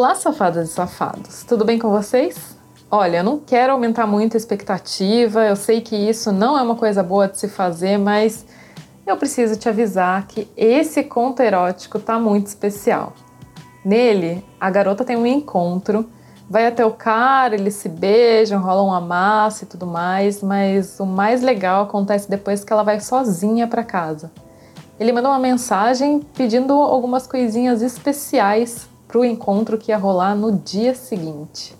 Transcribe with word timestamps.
Olá, 0.00 0.14
safadas 0.14 0.70
e 0.70 0.72
safados, 0.72 1.42
tudo 1.42 1.64
bem 1.64 1.76
com 1.76 1.90
vocês? 1.90 2.56
Olha, 2.88 3.16
eu 3.16 3.24
não 3.24 3.40
quero 3.40 3.72
aumentar 3.72 4.06
muito 4.06 4.36
a 4.36 4.38
expectativa, 4.38 5.44
eu 5.44 5.56
sei 5.56 5.80
que 5.80 5.96
isso 5.96 6.30
não 6.30 6.56
é 6.56 6.62
uma 6.62 6.76
coisa 6.76 7.02
boa 7.02 7.26
de 7.26 7.36
se 7.36 7.48
fazer, 7.48 7.98
mas 7.98 8.46
eu 9.04 9.16
preciso 9.16 9.58
te 9.58 9.68
avisar 9.68 10.24
que 10.28 10.48
esse 10.56 11.02
conto 11.02 11.42
erótico 11.42 11.98
tá 11.98 12.16
muito 12.16 12.46
especial. 12.46 13.12
Nele, 13.84 14.44
a 14.60 14.70
garota 14.70 15.04
tem 15.04 15.16
um 15.16 15.26
encontro, 15.26 16.08
vai 16.48 16.68
até 16.68 16.86
o 16.86 16.92
cara, 16.92 17.56
eles 17.56 17.74
se 17.74 17.88
beijam, 17.88 18.62
rolam 18.62 18.86
um 18.86 18.94
amasso 18.94 19.64
e 19.64 19.66
tudo 19.66 19.84
mais, 19.84 20.40
mas 20.44 21.00
o 21.00 21.06
mais 21.06 21.42
legal 21.42 21.82
acontece 21.82 22.30
depois 22.30 22.62
que 22.62 22.72
ela 22.72 22.84
vai 22.84 23.00
sozinha 23.00 23.66
para 23.66 23.82
casa. 23.82 24.30
Ele 25.00 25.10
manda 25.10 25.28
uma 25.28 25.40
mensagem 25.40 26.20
pedindo 26.36 26.72
algumas 26.72 27.26
coisinhas 27.26 27.82
especiais 27.82 28.88
para 29.08 29.18
o 29.18 29.24
encontro 29.24 29.78
que 29.78 29.90
ia 29.90 29.96
rolar 29.96 30.36
no 30.36 30.52
dia 30.52 30.94
seguinte. 30.94 31.74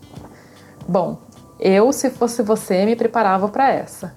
Bom, 0.88 1.18
eu, 1.60 1.92
se 1.92 2.08
fosse 2.08 2.42
você, 2.42 2.86
me 2.86 2.96
preparava 2.96 3.48
para 3.48 3.70
essa. 3.70 4.14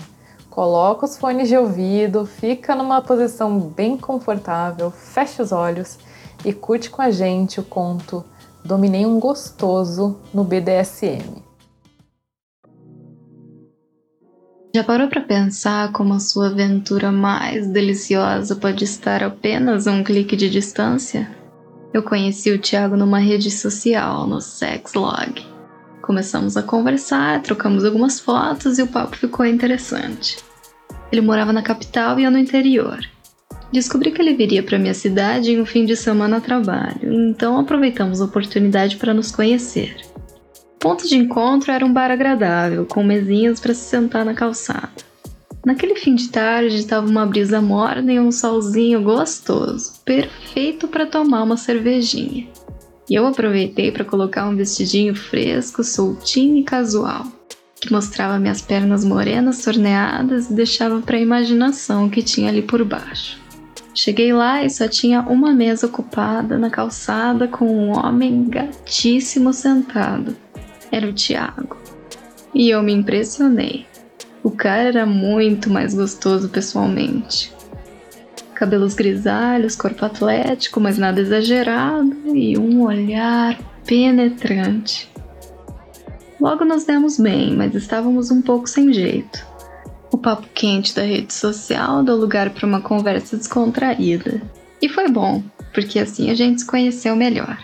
Coloca 0.50 1.06
os 1.06 1.18
fones 1.18 1.50
de 1.50 1.58
ouvido, 1.58 2.26
fica 2.26 2.74
numa 2.74 3.02
posição 3.02 3.60
bem 3.60 3.98
confortável, 3.98 4.90
fecha 4.90 5.44
os 5.44 5.52
olhos 5.52 6.00
e 6.46 6.54
curte 6.54 6.90
com 6.90 7.02
a 7.02 7.12
gente 7.12 7.60
o 7.60 7.64
conto 7.64 8.24
Dominei 8.64 9.06
um 9.06 9.20
Gostoso 9.20 10.20
no 10.34 10.44
BDSM. 10.44 11.44
Já 14.74 14.84
parou 14.86 15.10
para 15.10 15.22
pensar 15.22 15.92
como 15.92 16.14
a 16.14 16.20
sua 16.20 16.48
aventura 16.48 17.12
mais 17.12 17.68
deliciosa 17.68 18.56
pode 18.56 18.86
estar 18.86 19.22
apenas 19.22 19.88
a 19.88 19.92
um 19.92 20.04
clique 20.04 20.38
de 20.38 20.50
distância? 20.50 21.41
Eu 21.94 22.02
conheci 22.02 22.50
o 22.52 22.58
Thiago 22.58 22.96
numa 22.96 23.20
rede 23.20 23.52
social, 23.52 24.26
no 24.26 24.40
Sexlog. 24.40 25.46
Começamos 26.02 26.56
a 26.56 26.64
conversar, 26.64 27.42
trocamos 27.42 27.84
algumas 27.84 28.18
fotos 28.18 28.80
e 28.80 28.82
o 28.82 28.88
papo 28.88 29.18
ficou 29.18 29.46
interessante. 29.46 30.38
Ele 31.12 31.20
morava 31.20 31.52
na 31.52 31.62
capital 31.62 32.18
e 32.18 32.24
eu 32.24 32.32
no 32.32 32.38
interior. 32.38 33.00
Descobri 33.74 34.12
que 34.12 34.22
ele 34.22 34.34
viria 34.34 34.64
para 34.64 34.80
minha 34.80 34.94
cidade 34.94 35.52
em 35.52 35.62
um 35.62 35.66
fim 35.66 35.86
de 35.86 35.98
semana 35.98 36.38
a 36.38 36.42
trabalho, 36.42 37.12
então 37.12 37.60
aproveitamos 37.60 38.22
a 38.22 38.26
oportunidade 38.26 38.96
para 38.96 39.14
nos 39.14 39.32
conhecer. 39.32 39.98
Ponto 40.80 41.08
de 41.08 41.18
encontro 41.18 41.72
era 41.72 41.86
um 41.86 41.94
bar 41.94 42.10
agradável, 42.10 42.86
com 42.86 43.04
mesinhas 43.04 43.60
para 43.60 43.74
se 43.74 43.82
sentar 43.82 44.24
na 44.24 44.34
calçada. 44.34 45.11
Naquele 45.66 45.96
fim 45.96 46.16
de 46.16 46.30
tarde 46.30 46.76
estava 46.76 47.08
uma 47.08 47.26
brisa 47.26 47.62
morna 47.62 48.12
e 48.12 48.20
um 48.20 48.32
solzinho 48.32 49.02
gostoso, 49.02 49.94
perfeito 50.04 50.88
para 50.88 51.06
tomar 51.06 51.44
uma 51.44 51.58
cervejinha. 51.58 52.48
E 53.10 53.16
eu 53.16 53.28
aproveitei 53.28 53.92
para 53.92 54.06
colocar 54.06 54.48
um 54.48 54.56
vestidinho 54.56 55.14
fresco, 55.14 55.84
soltinho 55.84 56.58
e 56.58 56.64
casual, 56.64 57.26
que 57.80 57.92
mostrava 57.92 58.40
minhas 58.40 58.62
pernas 58.62 59.06
morenas 59.06 59.64
torneadas 59.64 60.50
e 60.50 60.54
deixava 60.54 61.00
para 61.02 61.18
a 61.18 61.22
imaginação 61.22 62.08
o 62.08 62.10
que 62.10 62.24
tinha 62.24 62.50
ali 62.50 62.62
por 62.62 62.84
baixo. 62.84 63.40
Cheguei 63.94 64.34
lá 64.34 64.64
e 64.64 64.70
só 64.70 64.88
tinha 64.88 65.22
uma 65.22 65.54
mesa 65.54 65.86
ocupada 65.86 66.58
na 66.58 66.70
calçada 66.70 67.48
com 67.48 67.66
um 67.66 67.92
homem 67.92 68.46
gatíssimo 68.50 69.54
sentado 69.54 70.36
era 70.92 71.08
o 71.08 71.14
Thiago. 71.14 71.78
E 72.54 72.70
eu 72.70 72.84
me 72.84 72.92
impressionei. 72.92 73.86
O 74.44 74.50
cara 74.50 74.84
era 74.84 75.06
muito 75.06 75.70
mais 75.70 75.94
gostoso 75.94 76.50
pessoalmente. 76.50 77.54
Cabelos 78.56 78.96
grisalhos, 78.96 79.76
corpo 79.76 80.06
atlético, 80.06 80.80
mas 80.80 80.98
nada 80.98 81.22
exagerado 81.22 82.36
e 82.36 82.58
um 82.58 82.84
olhar 82.84 83.60
penetrante. 83.86 85.12
Logo 86.40 86.66
nos 86.66 86.86
demos 86.86 87.20
bem, 87.20 87.56
mas 87.56 87.76
estávamos 87.76 88.32
um 88.32 88.42
pouco 88.42 88.68
sem 88.68 88.92
jeito. 88.92 89.46
O 90.12 90.18
papo 90.18 90.48
quente 90.56 90.96
da 90.96 91.04
rede 91.04 91.34
social 91.34 92.04
deu 92.04 92.16
lugar 92.16 92.50
para 92.50 92.66
uma 92.66 92.82
conversa 92.82 93.38
descontraída. 93.38 94.42
E 94.82 94.90
foi 94.90 95.08
bom, 95.08 95.44
porque 95.72 96.00
assim 96.00 96.32
a 96.32 96.34
gente 96.34 96.62
se 96.62 96.68
conheceu 96.68 97.16
melhor. 97.16 97.58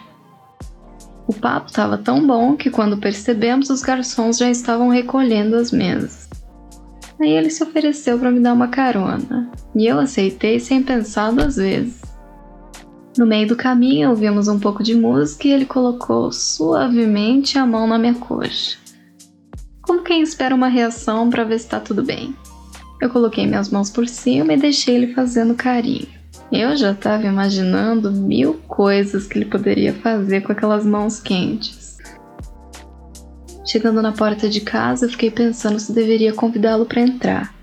O 1.28 1.34
papo 1.34 1.68
estava 1.68 1.98
tão 1.98 2.26
bom 2.26 2.56
que 2.56 2.70
quando 2.70 3.00
percebemos, 3.00 3.70
os 3.70 3.82
garçons 3.82 4.38
já 4.38 4.50
estavam 4.50 4.90
recolhendo 4.90 5.56
as 5.56 5.72
mesas. 5.72 6.30
Aí 7.20 7.32
ele 7.32 7.50
se 7.50 7.64
ofereceu 7.64 8.20
para 8.20 8.32
me 8.32 8.40
dar 8.40 8.54
uma 8.54 8.68
carona, 8.68 9.52
e 9.76 9.86
eu 9.88 10.00
aceitei 10.00 10.60
sem 10.60 10.84
pensar 10.84 11.32
duas 11.32 11.56
vezes. 11.56 12.02
No 13.18 13.26
meio 13.26 13.48
do 13.48 13.56
caminho, 13.56 14.12
ouvimos 14.12 14.48
um 14.48 14.60
pouco 14.60 14.84
de 14.84 14.94
música 14.94 15.48
e 15.48 15.52
ele 15.52 15.66
colocou 15.66 16.32
suavemente 16.32 17.58
a 17.58 17.66
mão 17.66 17.88
na 17.88 17.98
minha 17.98 18.14
coxa. 18.14 18.78
Como 19.82 20.04
quem 20.04 20.22
espera 20.22 20.54
uma 20.54 20.68
reação 20.68 21.28
para 21.28 21.44
ver 21.44 21.58
se 21.58 21.66
está 21.66 21.80
tudo 21.80 22.04
bem. 22.04 22.36
Eu 23.02 23.10
coloquei 23.10 23.48
minhas 23.48 23.70
mãos 23.70 23.90
por 23.90 24.08
cima 24.08 24.54
e 24.54 24.58
deixei 24.58 24.96
ele 24.96 25.14
fazendo 25.16 25.56
carinho. 25.56 26.08
Eu 26.52 26.76
já 26.76 26.92
estava 26.92 27.26
imaginando 27.26 28.12
mil 28.12 28.54
coisas 28.68 29.26
que 29.26 29.40
ele 29.40 29.46
poderia 29.46 29.94
fazer 29.94 30.42
com 30.42 30.52
aquelas 30.52 30.86
mãos 30.86 31.20
quentes. 31.20 31.87
Chegando 33.68 34.02
na 34.02 34.14
porta 34.14 34.48
de 34.48 34.62
casa, 34.62 35.06
eu 35.06 35.10
fiquei 35.10 35.30
pensando 35.30 35.78
se 35.78 35.92
deveria 35.92 36.32
convidá-lo 36.32 36.86
para 36.86 37.02
entrar. 37.02 37.54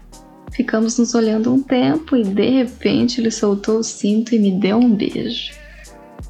Ficamos 0.53 0.99
nos 0.99 1.15
olhando 1.15 1.53
um 1.53 1.63
tempo 1.63 2.15
e 2.15 2.23
de 2.23 2.51
repente 2.51 3.23
ele 3.23 3.31
soltou 3.31 3.79
o 3.79 3.83
cinto 3.83 4.35
e 4.35 4.39
me 4.39 4.53
deu 4.53 4.77
um 4.77 4.95
beijo. 4.95 5.53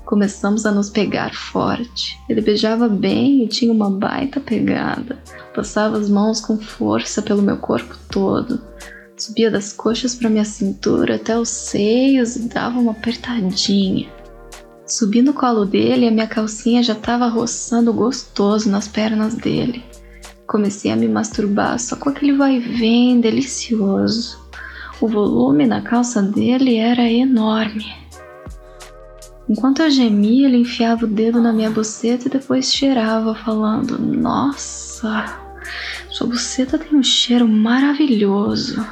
Começamos 0.04 0.64
a 0.64 0.70
nos 0.70 0.90
pegar 0.90 1.34
forte. 1.34 2.16
Ele 2.28 2.40
beijava 2.40 2.88
bem 2.88 3.42
e 3.42 3.48
tinha 3.48 3.72
uma 3.72 3.90
baita 3.90 4.38
pegada. 4.38 5.18
Passava 5.52 5.98
as 5.98 6.08
mãos 6.08 6.41
com 6.41 6.56
força 6.56 7.20
pelo 7.20 7.42
meu 7.42 7.56
corpo 7.56 7.96
todo. 8.08 8.60
Subia 9.16 9.50
das 9.50 9.72
coxas 9.72 10.14
para 10.14 10.30
minha 10.30 10.44
cintura 10.44 11.16
até 11.16 11.36
os 11.36 11.48
seios 11.48 12.36
e 12.36 12.48
dava 12.48 12.78
uma 12.78 12.92
apertadinha. 12.92 14.08
Subi 14.87 15.22
no 15.22 15.33
colo 15.33 15.65
dele 15.65 16.05
e 16.05 16.09
a 16.09 16.11
minha 16.11 16.27
calcinha 16.27 16.83
já 16.83 16.93
estava 16.93 17.27
roçando 17.27 17.93
gostoso 17.93 18.71
nas 18.71 18.87
pernas 18.87 19.34
dele. 19.34 19.83
Comecei 20.47 20.91
a 20.91 20.97
me 20.97 21.09
masturbar 21.09 21.78
só 21.78 21.97
com 21.97 22.11
aquele 22.11 22.37
vai 22.37 22.59
vem 22.59 23.19
delicioso. 23.19 24.39
O 25.00 25.09
volume 25.09 25.67
na 25.67 25.81
calça 25.81 26.22
dele 26.22 26.77
era 26.77 27.11
enorme. 27.11 27.87
Enquanto 29.49 29.81
eu 29.81 29.91
gemia, 29.91 30.47
ele 30.47 30.59
enfiava 30.59 31.05
o 31.05 31.09
dedo 31.09 31.41
na 31.41 31.53
minha 31.53 31.71
buceta 31.71 32.28
e 32.28 32.31
depois 32.31 32.72
cheirava, 32.72 33.34
falando: 33.34 33.99
Nossa, 33.99 35.25
sua 36.11 36.27
buceta 36.27 36.78
tem 36.78 36.99
um 36.99 37.03
cheiro 37.03 37.49
maravilhoso. 37.49 38.84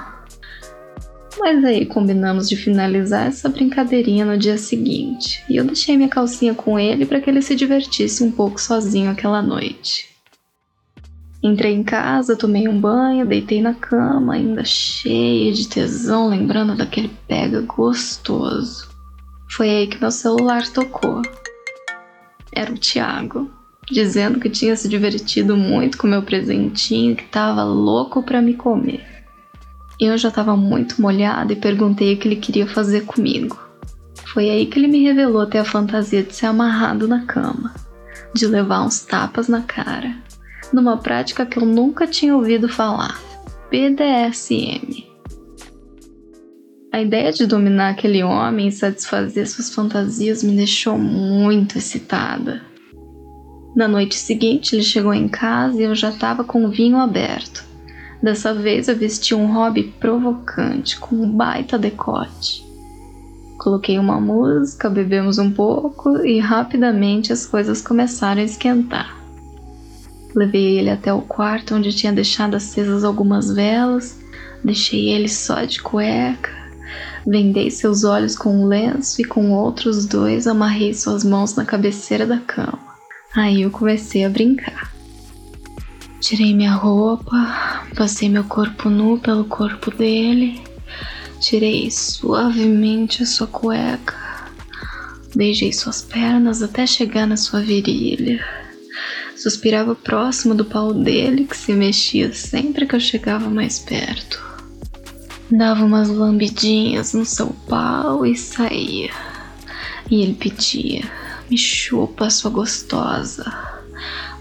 Mas 1.43 1.65
aí 1.65 1.85
combinamos 1.85 2.49
de 2.49 2.55
finalizar 2.55 3.27
essa 3.27 3.49
brincadeirinha 3.49 4.25
no 4.25 4.39
dia 4.39 4.57
seguinte, 4.57 5.43
e 5.51 5.57
eu 5.57 5.65
deixei 5.65 5.97
minha 5.97 6.09
calcinha 6.09 6.55
com 6.55 6.79
ele 6.79 7.05
para 7.05 7.21
que 7.21 7.29
ele 7.29 7.43
se 7.43 7.57
divertisse 7.57 8.23
um 8.23 8.31
pouco 8.31 8.61
sozinho 8.61 9.11
aquela 9.11 9.43
noite. 9.43 10.09
Entrei 11.43 11.75
em 11.75 11.83
casa, 11.83 12.37
tomei 12.37 12.69
um 12.69 12.81
banho, 12.81 13.27
deitei 13.27 13.61
na 13.61 13.75
cama, 13.75 14.35
ainda 14.35 14.65
cheia 14.65 15.53
de 15.53 15.67
tesão, 15.67 16.29
lembrando 16.29 16.77
daquele 16.77 17.11
pega 17.27 17.61
gostoso. 17.63 18.89
Foi 19.51 19.69
aí 19.69 19.89
que 19.89 20.01
meu 20.01 20.13
celular 20.13 20.69
tocou. 20.69 21.23
Era 22.55 22.73
o 22.73 22.79
Thiago, 22.79 23.51
dizendo 23.91 24.39
que 24.39 24.49
tinha 24.49 24.77
se 24.77 24.89
divertido 24.89 25.57
muito 25.57 25.99
com 25.99 26.07
meu 26.07 26.23
presentinho, 26.23 27.17
que 27.17 27.25
tava 27.25 27.65
louco 27.65 28.23
para 28.23 28.41
me 28.41 28.55
comer. 28.55 29.12
Eu 30.05 30.19
já 30.19 30.31
estava 30.31 30.57
muito 30.57 31.01
molhada 31.01 31.53
e 31.53 31.57
perguntei 31.57 32.13
o 32.15 32.19
que 32.19 32.27
ele 32.27 32.35
queria 32.35 32.67
fazer 32.67 33.03
comigo. 33.03 33.57
Foi 34.33 34.51
aí 34.51 34.67
que 34.67 34.77
ele 34.77 34.89
me 34.89 35.05
revelou 35.05 35.47
ter 35.47 35.59
a 35.59 35.65
fantasia 35.65 36.25
de 36.25 36.35
ser 36.35 36.47
amarrado 36.47 37.07
na 37.07 37.25
cama, 37.25 37.73
de 38.35 38.45
levar 38.49 38.83
uns 38.85 39.03
tapas 39.03 39.47
na 39.47 39.63
cara, 39.63 40.13
numa 40.73 40.97
prática 40.97 41.47
que 41.47 41.57
eu 41.57 41.65
nunca 41.65 42.05
tinha 42.05 42.35
ouvido 42.35 42.69
falar: 42.69 43.17
BDSM. 43.71 45.07
A 46.93 47.01
ideia 47.01 47.33
de 47.33 47.47
dominar 47.47 47.91
aquele 47.91 48.25
homem 48.25 48.67
e 48.67 48.73
satisfazer 48.73 49.49
suas 49.49 49.73
fantasias 49.73 50.43
me 50.43 50.57
deixou 50.57 50.99
muito 50.99 51.79
excitada. 51.79 52.61
Na 53.77 53.87
noite 53.87 54.17
seguinte, 54.17 54.75
ele 54.75 54.83
chegou 54.83 55.15
em 55.15 55.29
casa 55.29 55.81
e 55.81 55.85
eu 55.85 55.95
já 55.95 56.11
estava 56.11 56.43
com 56.43 56.65
o 56.65 56.71
vinho 56.71 56.97
aberto 56.97 57.71
Dessa 58.23 58.55
vez 58.55 58.87
eu 58.87 58.97
vesti 58.97 59.35
um 59.35 59.53
hobby 59.53 59.83
provocante, 59.99 60.97
com 60.99 61.17
um 61.17 61.29
baita 61.29 61.77
decote. 61.77 62.65
Coloquei 63.59 63.99
uma 63.99 64.21
música, 64.21 64.89
bebemos 64.89 65.39
um 65.39 65.51
pouco 65.51 66.25
e 66.25 66.39
rapidamente 66.39 67.33
as 67.33 67.45
coisas 67.45 67.83
começaram 67.83 68.41
a 68.41 68.45
esquentar. 68.45 69.17
Levei 70.35 70.79
ele 70.79 70.91
até 70.91 71.13
o 71.13 71.21
quarto 71.21 71.75
onde 71.75 71.93
tinha 71.93 72.13
deixado 72.13 72.55
acesas 72.55 73.03
algumas 73.03 73.53
velas, 73.53 74.21
deixei 74.63 75.11
ele 75.11 75.29
só 75.29 75.65
de 75.65 75.83
cueca, 75.83 76.51
vendei 77.27 77.71
seus 77.71 78.05
olhos 78.05 78.37
com 78.37 78.55
um 78.55 78.67
lenço 78.67 79.21
e 79.21 79.25
com 79.25 79.51
outros 79.51 80.07
dois 80.07 80.47
amarrei 80.47 80.95
suas 80.95 81.25
mãos 81.25 81.57
na 81.57 81.65
cabeceira 81.65 82.25
da 82.25 82.39
cama. 82.39 82.79
Aí 83.35 83.63
eu 83.63 83.71
comecei 83.71 84.25
a 84.25 84.31
brincar. 84.31 84.92
Tirei 86.23 86.55
minha 86.55 86.73
roupa, 86.73 87.85
passei 87.97 88.29
meu 88.29 88.45
corpo 88.45 88.89
nu 88.89 89.19
pelo 89.19 89.45
corpo 89.45 89.91
dele, 89.91 90.63
tirei 91.41 91.91
suavemente 91.91 93.25
a 93.25 93.27
sua 93.27 93.49
cueca, 93.49 94.15
beijei 95.35 95.73
suas 95.73 96.01
pernas 96.01 96.63
até 96.63 96.87
chegar 96.87 97.27
na 97.27 97.37
sua 97.37 97.61
virilha. 97.61 98.41
Suspirava 99.37 99.97
próximo 99.97 100.55
do 100.55 100.65
pau 100.65 100.95
dele, 100.95 101.45
que 101.45 101.57
se 101.57 101.73
mexia 101.73 102.33
sempre 102.33 102.87
que 102.87 102.95
eu 102.95 103.01
chegava 103.01 103.51
mais 103.51 103.81
perto. 103.81 104.41
Dava 105.51 105.85
umas 105.85 106.09
lambidinhas 106.09 107.15
no 107.15 107.25
seu 107.25 107.49
pau 107.69 108.25
e 108.25 108.37
saía. 108.37 109.11
E 110.09 110.23
ele 110.23 110.35
pedia: 110.35 111.03
Me 111.51 111.59
chupa, 111.59 112.31
sua 112.31 112.53
gostosa. 112.53 113.82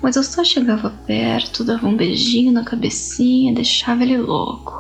Mas 0.02 0.16
eu 0.16 0.24
só 0.24 0.44
chegava 0.44 0.90
perto, 1.06 1.64
dava 1.64 1.88
um 1.88 1.96
beijinho 1.96 2.52
na 2.52 2.64
cabecinha 2.64 3.54
deixava 3.54 4.04
ele 4.04 4.18
louco. 4.18 4.74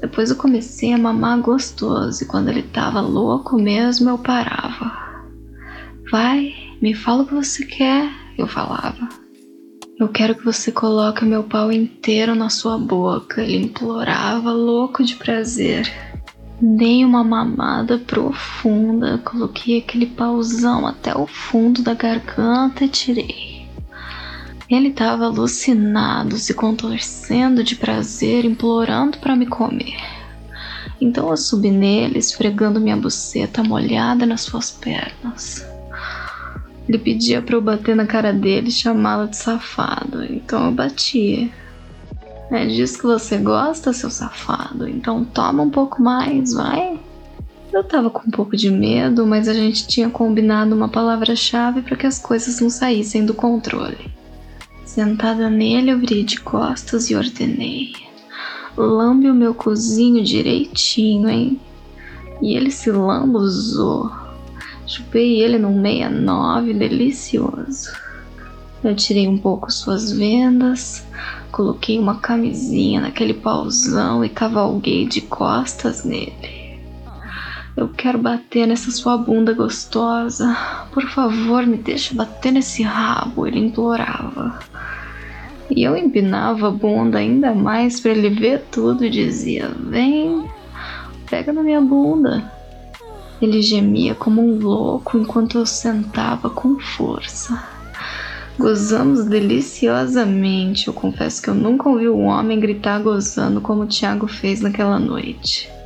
Depois 0.00 0.30
eu 0.30 0.36
comecei 0.36 0.92
a 0.92 0.98
mamar 0.98 1.40
gostoso 1.40 2.22
e 2.22 2.26
quando 2.26 2.48
ele 2.48 2.62
tava 2.62 3.00
louco 3.00 3.56
mesmo 3.56 4.10
eu 4.10 4.18
parava. 4.18 4.92
Vai, 6.10 6.54
me 6.80 6.94
fala 6.94 7.22
o 7.22 7.26
que 7.26 7.34
você 7.34 7.64
quer, 7.64 8.10
eu 8.36 8.46
falava. 8.46 9.08
Eu 9.98 10.08
quero 10.08 10.36
que 10.36 10.44
você 10.44 10.70
coloque 10.70 11.24
meu 11.24 11.42
pau 11.42 11.72
inteiro 11.72 12.34
na 12.34 12.48
sua 12.48 12.78
boca, 12.78 13.42
ele 13.42 13.66
implorava, 13.66 14.52
louco 14.52 15.02
de 15.02 15.16
prazer. 15.16 15.92
Dei 16.60 17.04
uma 17.04 17.24
mamada 17.24 17.98
profunda, 17.98 19.18
coloquei 19.18 19.78
aquele 19.78 20.06
pauzão 20.06 20.86
até 20.86 21.16
o 21.16 21.26
fundo 21.26 21.82
da 21.82 21.94
garganta 21.94 22.84
e 22.84 22.88
tirei. 22.88 23.57
Ele 24.70 24.88
estava 24.88 25.24
alucinado, 25.24 26.36
se 26.36 26.52
contorcendo 26.52 27.64
de 27.64 27.74
prazer, 27.74 28.44
implorando 28.44 29.16
para 29.16 29.34
me 29.34 29.46
comer. 29.46 29.96
Então 31.00 31.30
eu 31.30 31.36
subi 31.38 31.70
nele, 31.70 32.18
esfregando 32.18 32.78
minha 32.78 32.96
buceta 32.96 33.62
molhada 33.62 34.26
nas 34.26 34.42
suas 34.42 34.70
pernas. 34.70 35.66
Ele 36.86 36.98
pedia 36.98 37.40
para 37.40 37.54
eu 37.54 37.62
bater 37.62 37.96
na 37.96 38.06
cara 38.06 38.32
dele 38.32 38.68
e 38.68 38.72
chamá-lo 38.72 39.28
de 39.28 39.36
safado, 39.36 40.22
então 40.24 40.66
eu 40.66 40.72
batia. 40.72 41.48
É 42.50 42.66
disso 42.66 42.98
que 42.98 43.06
você 43.06 43.38
gosta, 43.38 43.92
seu 43.92 44.10
safado, 44.10 44.88
então 44.88 45.24
toma 45.24 45.62
um 45.62 45.70
pouco 45.70 46.02
mais, 46.02 46.52
vai. 46.52 46.98
Eu 47.72 47.84
tava 47.84 48.10
com 48.10 48.26
um 48.26 48.30
pouco 48.30 48.56
de 48.56 48.70
medo, 48.70 49.26
mas 49.26 49.48
a 49.48 49.54
gente 49.54 49.86
tinha 49.86 50.08
combinado 50.10 50.74
uma 50.74 50.88
palavra-chave 50.88 51.82
para 51.82 51.96
que 51.96 52.06
as 52.06 52.18
coisas 52.18 52.60
não 52.60 52.70
saíssem 52.70 53.24
do 53.24 53.34
controle. 53.34 54.17
Sentada 54.88 55.50
nele, 55.50 55.90
eu 55.90 55.98
virei 55.98 56.24
de 56.24 56.40
costas 56.40 57.10
e 57.10 57.14
ordenei: 57.14 57.92
Lambe 58.74 59.30
o 59.30 59.34
meu 59.34 59.52
cozinho 59.52 60.24
direitinho, 60.24 61.28
hein? 61.28 61.60
E 62.40 62.56
ele 62.56 62.70
se 62.70 62.90
lambuzou. 62.90 64.10
Chupei 64.86 65.42
ele 65.42 65.58
num 65.58 65.82
69 65.82 66.72
delicioso. 66.72 67.90
Eu 68.82 68.96
tirei 68.96 69.28
um 69.28 69.36
pouco 69.36 69.70
suas 69.70 70.10
vendas, 70.10 71.06
coloquei 71.52 71.98
uma 71.98 72.18
camisinha 72.20 73.02
naquele 73.02 73.34
pauzão 73.34 74.24
e 74.24 74.30
cavalguei 74.30 75.06
de 75.06 75.20
costas 75.20 76.02
nele. 76.02 76.57
Eu 77.78 77.86
quero 77.86 78.18
bater 78.18 78.66
nessa 78.66 78.90
sua 78.90 79.16
bunda 79.16 79.52
gostosa. 79.52 80.52
Por 80.90 81.08
favor, 81.10 81.64
me 81.64 81.76
deixa 81.76 82.12
bater 82.12 82.50
nesse 82.50 82.82
rabo, 82.82 83.46
ele 83.46 83.60
implorava. 83.60 84.58
E 85.70 85.84
eu 85.84 85.96
empinava 85.96 86.66
a 86.66 86.72
bunda 86.72 87.18
ainda 87.18 87.54
mais 87.54 88.00
para 88.00 88.10
ele 88.10 88.30
ver 88.30 88.64
tudo 88.72 89.04
e 89.04 89.10
dizia: 89.10 89.68
Vem, 89.78 90.50
pega 91.30 91.52
na 91.52 91.62
minha 91.62 91.80
bunda. 91.80 92.50
Ele 93.40 93.62
gemia 93.62 94.12
como 94.12 94.42
um 94.42 94.58
louco 94.58 95.16
enquanto 95.16 95.58
eu 95.58 95.64
sentava 95.64 96.50
com 96.50 96.80
força. 96.80 97.62
Gozamos 98.58 99.24
deliciosamente. 99.24 100.88
Eu 100.88 100.92
confesso 100.92 101.40
que 101.40 101.48
eu 101.48 101.54
nunca 101.54 101.88
ouvi 101.88 102.08
um 102.08 102.24
homem 102.24 102.58
gritar 102.58 103.00
gozando 103.00 103.60
como 103.60 103.82
o 103.82 103.86
Tiago 103.86 104.26
fez 104.26 104.60
naquela 104.60 104.98
noite. 104.98 105.77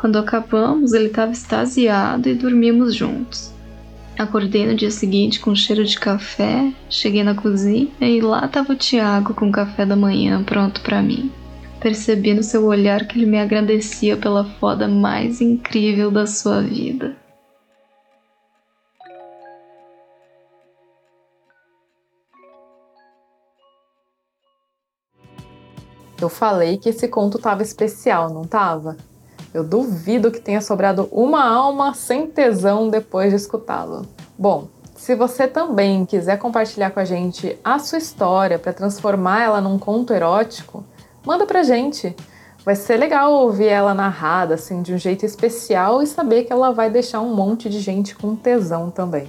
Quando 0.00 0.16
acabamos, 0.16 0.92
ele 0.92 1.06
estava 1.06 1.32
extasiado 1.32 2.28
e 2.28 2.34
dormimos 2.34 2.94
juntos. 2.94 3.52
Acordei 4.16 4.64
no 4.64 4.76
dia 4.76 4.92
seguinte 4.92 5.40
com 5.40 5.56
cheiro 5.56 5.84
de 5.84 5.98
café, 5.98 6.72
cheguei 6.88 7.24
na 7.24 7.34
cozinha 7.34 7.90
e 8.00 8.20
lá 8.20 8.44
estava 8.44 8.74
o 8.74 8.76
Tiago 8.76 9.34
com 9.34 9.48
o 9.48 9.52
café 9.52 9.84
da 9.84 9.96
manhã 9.96 10.44
pronto 10.44 10.82
para 10.82 11.02
mim. 11.02 11.32
Percebi 11.80 12.32
no 12.32 12.44
seu 12.44 12.64
olhar 12.66 13.08
que 13.08 13.18
ele 13.18 13.26
me 13.26 13.40
agradecia 13.40 14.16
pela 14.16 14.44
foda 14.44 14.86
mais 14.86 15.40
incrível 15.40 16.12
da 16.12 16.28
sua 16.28 16.62
vida. 16.62 17.16
Eu 26.20 26.28
falei 26.28 26.78
que 26.78 26.88
esse 26.88 27.08
conto 27.08 27.36
tava 27.36 27.62
especial, 27.62 28.32
não 28.32 28.44
tava? 28.44 28.96
Eu 29.52 29.64
duvido 29.64 30.30
que 30.30 30.40
tenha 30.40 30.60
sobrado 30.60 31.08
uma 31.10 31.44
alma 31.44 31.94
sem 31.94 32.26
tesão 32.26 32.88
depois 32.88 33.30
de 33.30 33.36
escutá-lo. 33.36 34.06
Bom, 34.38 34.68
se 34.94 35.14
você 35.14 35.46
também 35.46 36.04
quiser 36.04 36.38
compartilhar 36.38 36.90
com 36.90 37.00
a 37.00 37.04
gente 37.04 37.58
a 37.64 37.78
sua 37.78 37.98
história 37.98 38.58
para 38.58 38.72
transformar 38.72 39.42
ela 39.42 39.60
num 39.60 39.78
conto 39.78 40.12
erótico, 40.12 40.84
manda 41.24 41.46
pra 41.46 41.62
gente. 41.62 42.14
Vai 42.64 42.76
ser 42.76 42.96
legal 42.96 43.32
ouvir 43.32 43.68
ela 43.68 43.94
narrada 43.94 44.54
assim 44.54 44.82
de 44.82 44.92
um 44.92 44.98
jeito 44.98 45.24
especial 45.24 46.02
e 46.02 46.06
saber 46.06 46.44
que 46.44 46.52
ela 46.52 46.72
vai 46.72 46.90
deixar 46.90 47.20
um 47.20 47.34
monte 47.34 47.70
de 47.70 47.80
gente 47.80 48.14
com 48.14 48.36
tesão 48.36 48.90
também. 48.90 49.28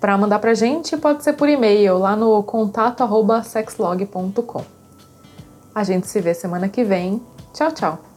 Para 0.00 0.18
mandar 0.18 0.38
pra 0.38 0.54
gente 0.54 0.96
pode 0.96 1.24
ser 1.24 1.32
por 1.32 1.48
e-mail 1.48 1.98
lá 1.98 2.14
no 2.14 2.40
contato@sexlog.com. 2.42 4.64
A 5.74 5.84
gente 5.84 6.08
se 6.08 6.20
vê 6.20 6.34
semana 6.34 6.68
que 6.68 6.84
vem. 6.84 7.22
Tchau, 7.52 7.72
tchau. 7.72 8.07